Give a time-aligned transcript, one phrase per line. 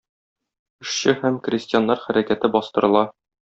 [0.85, 3.09] Эшче һәм крестьяннар хәрәкәте бастырыла.